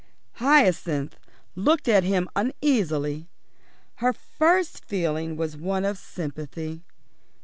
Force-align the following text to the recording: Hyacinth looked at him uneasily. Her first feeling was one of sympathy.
Hyacinth 0.37 1.15
looked 1.53 1.87
at 1.87 2.03
him 2.03 2.27
uneasily. 2.35 3.29
Her 3.97 4.13
first 4.13 4.83
feeling 4.83 5.37
was 5.37 5.55
one 5.55 5.85
of 5.85 5.95
sympathy. 5.99 6.81